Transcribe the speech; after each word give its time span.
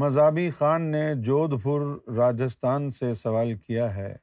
مذابی 0.00 0.50
خان 0.58 0.82
نے 0.90 1.04
جودھ 1.26 1.54
پور 1.62 1.80
راجستھان 2.16 2.90
سے 2.98 3.12
سوال 3.22 3.52
کیا 3.54 3.94
ہے 3.94 4.14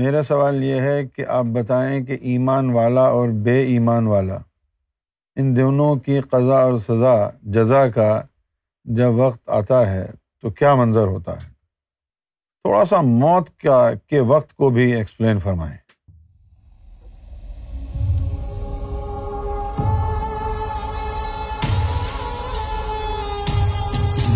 میرا 0.00 0.22
سوال 0.28 0.62
یہ 0.64 0.80
ہے 0.80 1.00
کہ 1.16 1.26
آپ 1.38 1.44
بتائیں 1.52 2.04
کہ 2.06 2.16
ایمان 2.30 2.70
والا 2.74 3.06
اور 3.16 3.28
بے 3.44 3.58
ایمان 3.72 4.06
والا 4.06 4.38
ان 5.40 5.54
دونوں 5.56 5.94
کی 6.06 6.20
قضا 6.30 6.60
اور 6.62 6.78
سزا 6.86 7.14
جزا 7.54 7.86
کا 7.94 8.10
جب 8.96 9.14
وقت 9.20 9.48
آتا 9.58 9.86
ہے 9.90 10.06
تو 10.42 10.50
کیا 10.50 10.74
منظر 10.74 11.06
ہوتا 11.06 11.34
ہے 11.44 11.50
تھوڑا 12.64 12.84
سا 12.88 13.00
موت 13.00 13.56
کا 13.62 13.82
کے 14.08 14.20
وقت 14.34 14.54
کو 14.56 14.70
بھی 14.70 14.92
ایکسپلین 14.96 15.38
فرمائیں 15.40 15.76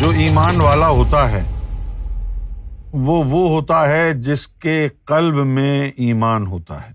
جو 0.00 0.08
ایمان 0.20 0.60
والا 0.60 0.88
ہوتا 0.88 1.20
ہے 1.32 1.42
وہ 3.04 3.22
وہ 3.28 3.48
ہوتا 3.50 3.78
ہے 3.88 4.12
جس 4.24 4.46
کے 4.64 4.74
قلب 5.06 5.34
میں 5.56 5.78
ایمان 6.06 6.46
ہوتا 6.46 6.80
ہے 6.88 6.92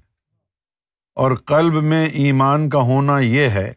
اور 1.23 1.31
قلب 1.51 1.81
میں 1.83 2.03
ایمان 2.23 2.69
کا 2.69 2.79
ہونا 2.89 3.17
یہ 3.19 3.49
ہے 3.57 3.71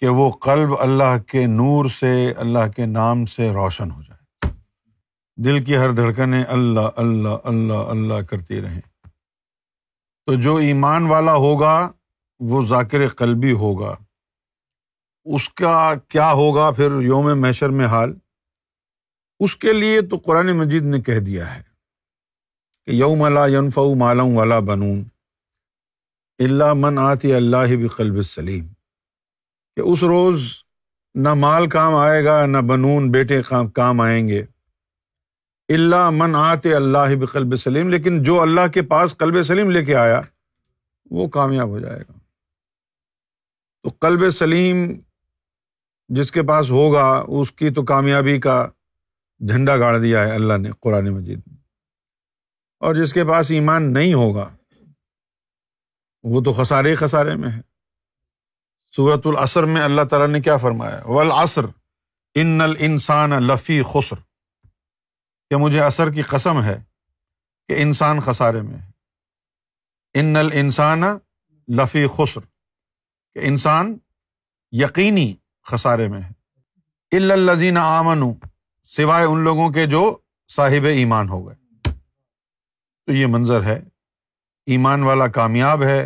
کہ 0.00 0.08
وہ 0.20 0.28
قلب 0.46 0.72
اللہ 0.82 1.16
کے 1.32 1.44
نور 1.56 1.88
سے 1.98 2.12
اللہ 2.44 2.68
کے 2.76 2.86
نام 2.94 3.24
سے 3.34 3.50
روشن 3.54 3.90
ہو 3.90 4.00
جائے 4.08 4.48
دل 5.44 5.62
کی 5.64 5.76
ہر 5.76 5.90
دھڑکنیں 6.00 6.42
اللہ 6.42 6.88
اللہ 7.04 7.46
اللہ 7.52 7.84
اللہ 7.96 8.22
کرتی 8.30 8.60
رہیں 8.62 8.80
تو 10.26 10.34
جو 10.46 10.56
ایمان 10.70 11.06
والا 11.10 11.34
ہوگا 11.46 11.76
وہ 12.52 12.62
ذاکر 12.72 13.06
قلبی 13.22 13.52
ہوگا 13.66 13.94
اس 15.38 15.48
کا 15.62 15.76
کیا 16.08 16.32
ہوگا 16.42 16.70
پھر 16.76 17.00
یوم 17.12 17.36
میشر 17.40 17.68
میں 17.80 17.86
حال 17.94 18.12
اس 19.44 19.54
کے 19.56 19.72
لیے 19.72 20.00
تو 20.10 20.16
قرآن 20.24 20.50
مجید 20.56 20.84
نے 20.94 21.00
کہہ 21.02 21.18
دیا 21.26 21.54
ہے 21.54 21.60
کہ 22.86 22.92
یوم 22.94 23.18
ملا 23.22 23.46
یون 23.52 23.68
مالا 23.98 24.22
ولا 24.38 24.58
بنون 24.70 25.02
اللہ 26.44 26.72
من 26.80 26.98
آتی 26.98 27.32
اللہ 27.34 27.74
بقلب 27.84 28.22
سلیم 28.32 28.66
کہ 29.76 29.80
اس 29.92 30.02
روز 30.10 30.42
نہ 31.26 31.32
مال 31.44 31.68
کام 31.68 31.94
آئے 31.96 32.22
گا 32.24 32.34
نہ 32.46 32.58
بنون 32.68 33.10
بیٹے 33.12 33.40
کام 33.74 34.00
آئیں 34.00 34.28
گے 34.28 34.40
اللہ 35.74 36.08
من 36.14 36.34
آتے 36.36 36.74
اللہ 36.74 37.14
بقلب 37.20 37.56
سلیم 37.64 37.88
لیکن 37.90 38.22
جو 38.22 38.40
اللہ 38.42 38.68
کے 38.74 38.82
پاس 38.92 39.16
قلب 39.18 39.42
سلیم 39.46 39.70
لے 39.70 39.84
کے 39.84 39.94
آیا 40.02 40.20
وہ 41.18 41.26
کامیاب 41.38 41.68
ہو 41.70 41.78
جائے 41.78 42.00
گا 42.00 42.12
تو 43.82 43.90
قلب 44.06 44.28
سلیم 44.40 44.86
جس 46.20 46.32
کے 46.32 46.42
پاس 46.48 46.70
ہوگا 46.70 47.06
اس 47.40 47.52
کی 47.62 47.70
تو 47.74 47.84
کامیابی 47.94 48.38
کا 48.48 48.58
جھنڈا 49.48 49.76
گاڑ 49.78 49.96
دیا 50.00 50.24
ہے 50.26 50.34
اللہ 50.34 50.56
نے 50.62 50.70
قرآن 50.82 51.08
مجید 51.16 51.38
میں 51.46 51.56
اور 52.86 52.94
جس 52.94 53.12
کے 53.12 53.24
پاس 53.28 53.50
ایمان 53.50 53.92
نہیں 53.92 54.12
ہوگا 54.14 54.48
وہ 56.32 56.40
تو 56.44 56.52
خسارے 56.62 56.94
خسارے 56.96 57.34
میں 57.42 57.50
ہے 57.50 57.60
صورت 58.96 59.26
العصر 59.26 59.64
میں 59.74 59.82
اللہ 59.82 60.04
تعالیٰ 60.10 60.26
نے 60.28 60.40
کیا 60.48 60.56
فرمایا 60.64 60.98
ولعصر 61.06 61.66
ان 62.42 62.46
نل 62.58 62.74
انسان 62.88 63.30
لفی 63.46 63.80
خسر 63.92 64.20
کہ 65.50 65.56
مجھے 65.62 65.78
عصر 65.80 66.10
کی 66.14 66.22
قسم 66.32 66.62
ہے 66.64 66.76
کہ 67.68 67.80
انسان 67.82 68.20
خسارے 68.26 68.60
میں 68.62 68.78
ہے 68.78 70.20
ان 70.20 70.26
نل 70.34 70.50
انسان 70.60 71.02
لفی 71.80 72.06
خسر 72.16 72.40
کہ 72.40 73.46
انسان 73.48 73.96
یقینی 74.84 75.32
خسارے 75.70 76.08
میں 76.08 76.20
ہے 76.22 77.18
الزین 77.34 77.76
آمن 77.78 78.22
سوائے 78.92 79.24
ان 79.24 79.42
لوگوں 79.44 79.68
کے 79.72 79.84
جو 79.86 79.98
صاحب 80.52 80.84
ایمان 80.92 81.28
ہو 81.28 81.38
گئے 81.48 81.54
تو 81.92 83.12
یہ 83.12 83.26
منظر 83.34 83.62
ہے 83.64 83.78
ایمان 84.76 85.02
والا 85.08 85.26
کامیاب 85.36 85.82
ہے 85.84 86.00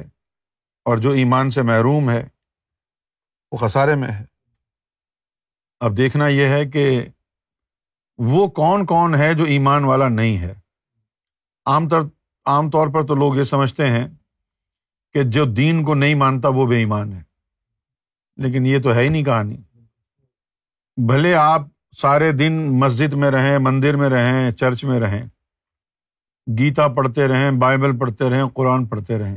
اور 0.91 0.99
جو 1.07 1.11
ایمان 1.21 1.51
سے 1.51 1.63
محروم 1.71 2.11
ہے 2.11 2.23
وہ 3.53 3.57
خسارے 3.67 3.95
میں 4.03 4.09
ہے 4.09 4.23
اب 5.87 5.97
دیکھنا 5.97 6.29
یہ 6.29 6.53
ہے 6.57 6.65
کہ 6.77 6.85
وہ 8.35 8.47
کون 8.63 8.85
کون 8.87 9.15
ہے 9.21 9.33
جو 9.39 9.45
ایمان 9.57 9.85
والا 9.95 10.09
نہیں 10.21 10.37
ہے 10.43 10.53
عام 11.75 11.89
طور 11.89 12.03
عام 12.55 12.71
طور 12.71 12.93
پر 12.95 13.07
تو 13.07 13.15
لوگ 13.25 13.37
یہ 13.37 13.45
سمجھتے 13.57 13.87
ہیں 13.97 14.07
کہ 15.15 15.23
جو 15.39 15.45
دین 15.63 15.85
کو 15.85 15.95
نہیں 16.05 16.15
مانتا 16.29 16.49
وہ 16.59 16.67
بے 16.75 16.79
ایمان 16.79 17.13
ہے 17.13 17.23
لیکن 18.45 18.67
یہ 18.67 18.83
تو 18.83 18.95
ہے 18.95 19.03
ہی 19.03 19.09
نہیں 19.09 19.25
کہانی 19.25 19.57
بھلے 21.11 21.35
آپ 21.35 21.69
سارے 22.01 22.31
دن 22.39 22.53
مسجد 22.79 23.13
میں 23.23 23.31
رہیں 23.31 23.57
مندر 23.65 23.97
میں 23.97 24.09
رہیں 24.11 24.51
چرچ 24.61 24.83
میں 24.85 24.99
رہیں 25.01 25.23
گیتا 26.59 26.87
پڑھتے 26.97 27.27
رہیں 27.29 27.51
بائبل 27.61 27.97
پڑھتے 27.99 28.31
رہیں 28.31 28.45
قرآن 28.55 28.87
پڑھتے 28.87 29.19
رہیں 29.19 29.37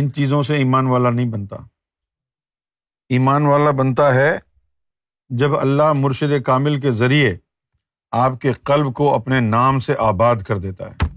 ان 0.00 0.10
چیزوں 0.16 0.42
سے 0.48 0.56
ایمان 0.58 0.86
والا 0.90 1.10
نہیں 1.10 1.30
بنتا 1.30 1.56
ایمان 3.16 3.46
والا 3.46 3.70
بنتا 3.82 4.12
ہے 4.14 4.30
جب 5.42 5.56
اللہ 5.58 5.92
مرشد 5.96 6.32
کامل 6.46 6.80
کے 6.80 6.90
ذریعے 7.02 7.34
آپ 8.24 8.40
کے 8.40 8.52
قلب 8.72 8.92
کو 8.94 9.14
اپنے 9.14 9.40
نام 9.50 9.78
سے 9.88 9.94
آباد 10.08 10.42
کر 10.46 10.58
دیتا 10.64 10.90
ہے 10.90 11.08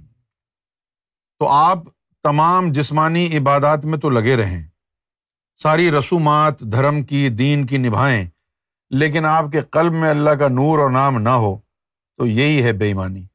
تو 1.40 1.48
آپ 1.52 1.84
تمام 2.24 2.72
جسمانی 2.80 3.28
عبادات 3.38 3.86
میں 3.94 3.98
تو 4.06 4.10
لگے 4.10 4.36
رہیں 4.44 4.62
ساری 5.64 5.92
رسومات 6.00 6.60
دھرم 6.72 7.04
کی 7.14 7.28
دین 7.44 7.66
کی 7.66 7.78
نبھائیں 7.88 8.26
لیکن 9.00 9.26
آپ 9.26 9.46
کے 9.52 9.62
قلب 9.72 9.94
میں 10.02 10.10
اللہ 10.10 10.30
کا 10.40 10.48
نور 10.50 10.80
اور 10.80 10.90
نام 10.92 11.18
نہ 11.22 11.30
ہو 11.44 11.56
تو 12.18 12.26
یہی 12.28 12.64
ہے 12.64 12.72
بےمانی 12.82 13.26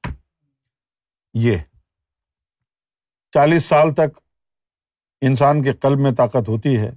یہ 1.46 1.56
چالیس 3.34 3.64
سال 3.64 3.92
تک 3.94 4.18
انسان 5.28 5.62
کے 5.64 5.72
قلب 5.82 5.98
میں 6.00 6.10
طاقت 6.18 6.48
ہوتی 6.48 6.76
ہے 6.80 6.90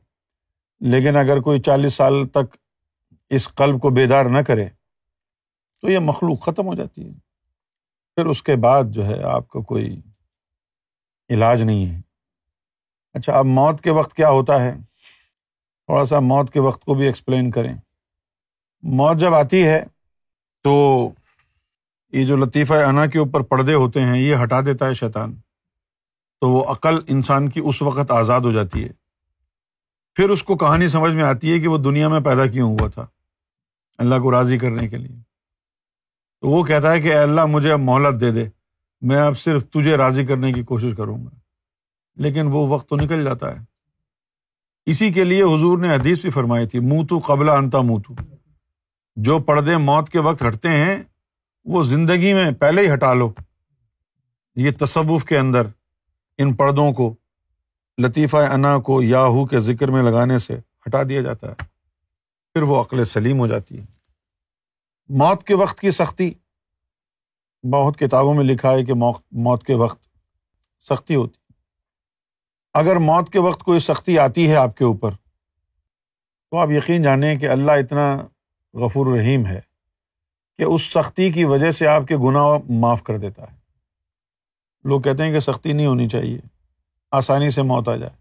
لیکن 0.92 1.16
اگر 1.18 1.40
کوئی 1.42 1.62
چالیس 1.62 1.94
سال 1.94 2.14
تک 2.34 2.56
اس 3.36 3.48
قلب 3.56 3.82
کو 3.82 3.90
بیدار 3.96 4.26
نہ 4.26 4.40
کرے 4.48 4.68
تو 5.82 5.90
یہ 5.90 6.00
مخلوق 6.00 6.42
ختم 6.46 6.68
ہو 6.68 6.74
جاتی 6.76 7.08
ہے 7.08 7.14
پھر 8.16 8.26
اس 8.30 8.42
کے 8.44 8.56
بعد 8.64 8.92
جو 8.94 9.06
ہے 9.06 9.22
آپ 9.32 9.48
کو 9.50 9.62
کوئی 9.74 10.00
علاج 11.36 11.62
نہیں 11.62 11.86
ہے 11.86 12.00
اچھا 13.20 13.38
اب 13.40 13.46
موت 13.56 13.82
کے 13.84 13.92
وقت 14.00 14.14
کیا 14.16 14.30
ہوتا 14.30 14.62
ہے 14.64 14.74
تھوڑا 14.74 16.06
سا 16.06 16.20
موت 16.20 16.52
کے 16.54 16.60
وقت 16.68 16.86
کو 16.86 16.94
بھی 16.96 17.06
ایکسپلین 17.08 17.50
کریں 17.52 17.74
موت 18.92 19.18
جب 19.20 19.34
آتی 19.34 19.64
ہے 19.68 19.82
تو 20.64 20.72
یہ 22.14 22.26
جو 22.26 22.36
لطیفہ 22.36 22.74
انا 22.86 23.06
کے 23.12 23.20
اوپر 23.20 23.42
پردے 23.52 23.74
ہوتے 23.74 24.02
ہیں 24.06 24.20
یہ 24.22 24.36
ہٹا 24.44 24.60
دیتا 24.66 24.88
ہے 24.88 24.94
شیطان 24.96 25.36
تو 26.42 26.50
وہ 26.52 26.64
عقل 26.72 26.96
انسان 27.16 27.48
کی 27.50 27.62
اس 27.66 27.82
وقت 27.82 28.12
آزاد 28.12 28.42
ہو 28.46 28.52
جاتی 28.52 28.84
ہے 28.84 28.92
پھر 30.16 30.30
اس 30.30 30.44
کو 30.50 30.58
کہانی 30.64 30.88
سمجھ 30.96 31.12
میں 31.16 31.24
آتی 31.24 31.52
ہے 31.54 31.60
کہ 31.60 31.68
وہ 31.68 31.78
دنیا 31.84 32.08
میں 32.16 32.20
پیدا 32.26 32.48
کیوں 32.56 32.70
ہوا 32.72 32.88
تھا 32.96 33.06
اللہ 34.04 34.20
کو 34.24 34.32
راضی 34.32 34.58
کرنے 34.58 34.88
کے 34.88 34.98
لیے 34.98 35.16
تو 36.42 36.50
وہ 36.50 36.64
کہتا 36.72 36.92
ہے 36.94 37.02
کہ 37.02 37.14
اللہ 37.18 37.46
مجھے 37.54 37.72
اب 37.74 37.80
مہلت 37.92 38.20
دے 38.22 38.32
دے 38.40 38.48
میں 39.12 39.22
اب 39.22 39.40
صرف 39.40 39.70
تجھے 39.76 39.96
راضی 40.04 40.26
کرنے 40.26 40.52
کی 40.54 40.64
کوشش 40.74 40.94
کروں 40.98 41.18
گا 41.24 41.30
لیکن 42.24 42.48
وہ 42.52 42.68
وقت 42.74 42.90
تو 42.90 42.96
نکل 43.04 43.24
جاتا 43.26 43.56
ہے 43.58 43.62
اسی 44.92 45.12
کے 45.14 45.24
لیے 45.24 45.42
حضور 45.56 45.80
نے 45.80 45.94
حدیث 45.96 46.22
بھی 46.22 46.30
فرمائی 46.42 46.68
تھی 46.68 46.80
منہ 46.94 47.06
تو 47.10 47.20
قبلہ 47.32 47.52
انتا 47.62 47.82
منہ 47.82 48.00
تو 48.08 48.14
جو 49.26 49.38
پردے 49.48 49.76
موت 49.78 50.08
کے 50.10 50.20
وقت 50.26 50.42
ہٹتے 50.48 50.70
ہیں 50.70 50.96
وہ 51.74 51.82
زندگی 51.84 52.34
میں 52.34 52.50
پہلے 52.60 52.82
ہی 52.86 52.94
ہٹا 52.94 53.14
لو 53.14 53.30
یہ 54.64 54.72
تصوف 54.80 55.24
کے 55.26 55.38
اندر 55.38 55.68
ان 56.44 56.54
پردوں 56.56 56.92
کو 56.94 57.14
لطیفہ 58.04 58.38
انا 58.54 58.78
کو 58.86 59.02
یاہو 59.02 59.46
کے 59.48 59.60
ذکر 59.68 59.92
میں 59.92 60.02
لگانے 60.04 60.40
سے 60.46 60.58
ہٹا 60.88 61.02
دیا 61.10 61.22
جاتا 61.22 61.50
ہے 61.50 61.54
پھر 62.54 62.62
وہ 62.70 62.80
عقل 62.82 63.04
سلیم 63.14 63.40
ہو 63.40 63.48
جاتی 63.48 63.80
ہے 63.80 63.86
موت 65.20 65.44
کے 65.48 65.54
وقت 65.62 65.80
کی 65.80 65.92
سختی 65.92 66.32
بہت 67.74 68.00
کتابوں 68.00 68.34
میں 68.36 68.44
لکھا 68.44 68.72
ہے 68.76 68.84
کہ 68.86 68.94
موت 69.06 69.64
کے 69.66 69.74
وقت 69.84 70.00
سختی 70.90 71.16
ہوتی 71.16 71.40
اگر 72.80 72.96
موت 73.10 73.32
کے 73.34 73.40
وقت 73.40 73.64
کوئی 73.64 73.80
سختی 73.80 74.18
آتی 74.20 74.50
ہے 74.50 74.56
آپ 74.56 74.76
کے 74.78 74.84
اوپر 74.86 75.12
تو 75.12 76.58
آپ 76.60 76.70
یقین 76.72 77.02
جانیں 77.04 77.36
کہ 77.40 77.50
اللہ 77.50 77.72
اتنا 77.84 78.12
غفور 78.82 79.08
الرحیم 79.08 79.46
ہے 79.48 79.60
کہ 80.58 80.64
اس 80.64 80.84
سختی 80.94 81.32
کی 81.32 81.44
وجہ 81.46 81.70
سے 81.80 81.88
آپ 81.88 82.08
کے 82.08 82.18
گناہ 82.24 82.58
معاف 82.82 83.04
کر 83.04 83.18
دیتا 83.18 83.42
ہے 83.52 83.56
لوگ 84.90 85.02
کہتے 85.02 85.24
ہیں 85.24 85.32
کہ 85.32 85.40
سختی 85.40 85.74
نہیں 85.74 85.86
ہونی 85.88 86.08
چاہیے 86.10 86.38
آسانی 87.18 87.50
سے 87.58 87.62
موت 87.72 87.88
آ 87.90 87.96
جائے 87.96 88.12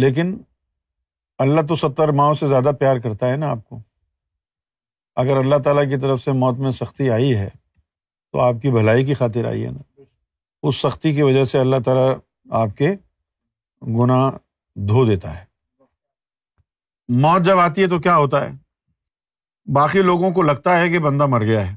لیکن 0.00 0.36
اللہ 1.44 1.66
تو 1.68 1.76
ستر 1.76 2.08
ماؤں 2.18 2.34
سے 2.34 2.48
زیادہ 2.48 2.70
پیار 2.80 2.96
کرتا 3.04 3.30
ہے 3.30 3.36
نا 3.36 3.50
آپ 3.50 3.68
کو 3.68 3.78
اگر 5.22 5.36
اللہ 5.36 5.58
تعالیٰ 5.64 5.84
کی 5.90 5.96
طرف 6.00 6.22
سے 6.22 6.32
موت 6.42 6.58
میں 6.64 6.70
سختی 6.80 7.10
آئی 7.10 7.34
ہے 7.36 7.48
تو 8.32 8.40
آپ 8.40 8.54
کی 8.62 8.70
بھلائی 8.70 9.04
کی 9.06 9.14
خاطر 9.14 9.44
آئی 9.48 9.64
ہے 9.64 9.70
نا 9.70 10.02
اس 10.68 10.76
سختی 10.82 11.12
کی 11.14 11.22
وجہ 11.22 11.44
سے 11.52 11.58
اللہ 11.58 11.76
تعالیٰ 11.84 12.12
آپ 12.60 12.76
کے 12.76 12.94
گناہ 14.00 14.30
دھو 14.88 15.04
دیتا 15.06 15.38
ہے 15.40 15.44
موت 17.22 17.44
جب 17.44 17.58
آتی 17.58 17.82
ہے 17.82 17.86
تو 17.88 17.98
کیا 18.00 18.16
ہوتا 18.16 18.44
ہے 18.44 18.50
باقی 19.74 20.02
لوگوں 20.02 20.30
کو 20.32 20.42
لگتا 20.42 20.74
ہے 20.80 20.88
کہ 20.90 20.98
بندہ 21.04 21.26
مر 21.28 21.42
گیا 21.44 21.66
ہے 21.70 21.76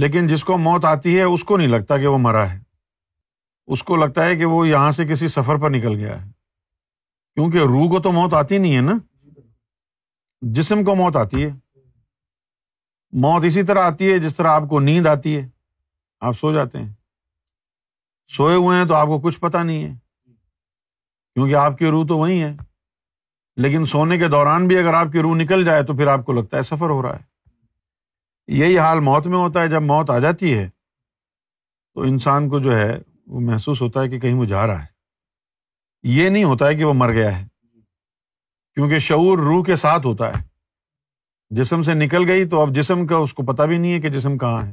لیکن 0.00 0.26
جس 0.28 0.44
کو 0.44 0.56
موت 0.58 0.84
آتی 0.84 1.16
ہے 1.18 1.22
اس 1.22 1.44
کو 1.44 1.56
نہیں 1.56 1.68
لگتا 1.68 1.96
کہ 1.98 2.06
وہ 2.06 2.18
مرا 2.18 2.48
ہے 2.52 2.58
اس 3.72 3.82
کو 3.82 3.96
لگتا 3.96 4.24
ہے 4.26 4.36
کہ 4.38 4.44
وہ 4.52 4.66
یہاں 4.68 4.90
سے 4.92 5.06
کسی 5.06 5.28
سفر 5.28 5.58
پر 5.62 5.70
نکل 5.70 5.96
گیا 6.04 6.20
ہے 6.22 6.30
کیونکہ 7.34 7.66
روح 7.72 7.88
کو 7.90 8.00
تو 8.02 8.12
موت 8.12 8.34
آتی 8.34 8.58
نہیں 8.58 8.76
ہے 8.76 8.80
نا 8.80 8.92
جسم 10.56 10.84
کو 10.84 10.94
موت 10.96 11.16
آتی 11.16 11.44
ہے 11.44 11.50
موت 13.22 13.44
اسی 13.46 13.62
طرح 13.66 13.86
آتی 13.92 14.12
ہے 14.12 14.18
جس 14.18 14.36
طرح 14.36 14.54
آپ 14.60 14.68
کو 14.70 14.80
نیند 14.80 15.06
آتی 15.06 15.36
ہے 15.36 15.46
آپ 16.28 16.38
سو 16.38 16.52
جاتے 16.54 16.78
ہیں 16.78 16.92
سوئے 18.36 18.54
ہوئے 18.56 18.78
ہیں 18.78 18.86
تو 18.88 18.94
آپ 18.94 19.06
کو 19.08 19.20
کچھ 19.28 19.38
پتا 19.40 19.62
نہیں 19.62 19.84
ہے 19.84 19.92
کیونکہ 21.34 21.54
آپ 21.64 21.78
کی 21.78 21.86
روح 21.90 22.06
تو 22.08 22.18
وہی 22.18 22.42
ہے 22.42 22.54
لیکن 23.62 23.84
سونے 23.90 24.16
کے 24.18 24.28
دوران 24.28 24.66
بھی 24.68 24.76
اگر 24.78 24.94
آپ 24.94 25.12
کی 25.12 25.20
روح 25.22 25.34
نکل 25.36 25.64
جائے 25.64 25.82
تو 25.86 25.94
پھر 25.96 26.06
آپ 26.14 26.24
کو 26.24 26.32
لگتا 26.32 26.56
ہے 26.56 26.62
سفر 26.62 26.90
ہو 26.90 27.02
رہا 27.02 27.18
ہے 27.18 27.24
یہی 28.58 28.78
حال 28.78 29.00
موت 29.06 29.26
میں 29.26 29.38
ہوتا 29.38 29.62
ہے 29.62 29.68
جب 29.68 29.82
موت 29.82 30.10
آ 30.10 30.18
جاتی 30.24 30.56
ہے 30.58 30.68
تو 30.68 32.00
انسان 32.10 32.48
کو 32.48 32.58
جو 32.66 32.76
ہے 32.76 32.98
وہ 33.34 33.40
محسوس 33.40 33.82
ہوتا 33.82 34.02
ہے 34.02 34.08
کہ 34.08 34.20
کہیں 34.20 34.34
وہ 34.38 34.44
جا 34.52 34.66
رہا 34.66 34.80
ہے 34.82 34.94
یہ 36.16 36.28
نہیں 36.28 36.44
ہوتا 36.44 36.66
ہے 36.68 36.74
کہ 36.76 36.84
وہ 36.84 36.92
مر 36.94 37.12
گیا 37.12 37.36
ہے 37.38 37.44
کیونکہ 38.74 38.98
شعور 39.08 39.38
روح 39.46 39.62
کے 39.64 39.76
ساتھ 39.84 40.06
ہوتا 40.06 40.28
ہے 40.34 40.42
جسم 41.60 41.82
سے 41.82 41.94
نکل 41.94 42.28
گئی 42.28 42.44
تو 42.48 42.60
اب 42.60 42.74
جسم 42.74 43.06
کا 43.06 43.16
اس 43.26 43.32
کو 43.34 43.42
پتہ 43.52 43.62
بھی 43.68 43.78
نہیں 43.78 43.92
ہے 43.92 44.00
کہ 44.00 44.08
جسم 44.18 44.36
کہاں 44.38 44.64
ہے 44.66 44.72